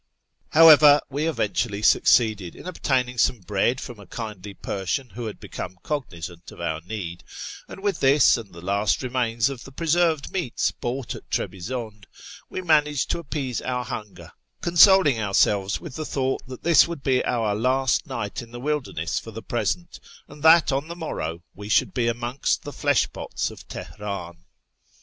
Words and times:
However, 0.53 0.99
we 1.11 1.27
eventually 1.27 1.83
succeeded 1.83 2.53
FROM 2.53 2.53
TABRfZ 2.53 2.53
TO 2.53 2.53
TEHERAN 2.53 2.65
8i 2.65 2.65
iu 2.65 2.69
obtaining 3.05 3.17
some 3.19 3.39
bread 3.41 3.79
from 3.79 3.99
a 3.99 4.07
kindly 4.07 4.53
Persian 4.55 5.09
who 5.11 5.27
had 5.27 5.39
become 5.39 5.77
cognisant 5.83 6.51
of 6.51 6.59
our 6.59 6.81
need, 6.81 7.23
and 7.67 7.83
with 7.83 7.99
this, 7.99 8.35
and 8.35 8.51
the 8.51 8.63
last 8.65 9.03
remains 9.03 9.47
of 9.51 9.63
the 9.63 9.71
preserved 9.71 10.31
meats 10.31 10.71
bought 10.71 11.13
at 11.13 11.29
Trebizonde, 11.29 12.07
we 12.49 12.63
managed 12.63 13.11
to 13.11 13.19
appease 13.19 13.61
our 13.61 13.85
hunger, 13.85 14.31
consoling 14.61 15.19
ourselves 15.21 15.79
with 15.79 15.93
the 15.97 16.03
thought 16.07 16.41
that 16.47 16.63
this 16.63 16.87
would 16.87 17.03
be 17.03 17.23
our 17.23 17.53
last 17.53 18.07
night 18.07 18.41
in 18.41 18.49
the 18.49 18.59
wilderness 18.59 19.19
for 19.19 19.29
the 19.29 19.43
present, 19.43 19.99
and 20.27 20.41
that 20.41 20.71
on 20.71 20.87
the 20.87 20.95
morrow 20.95 21.43
we 21.53 21.69
should 21.69 21.93
be 21.93 22.07
amongst 22.07 22.63
the 22.63 22.71
fleshpots 22.73 23.51
of 23.51 23.67
Teheran. 23.67 24.45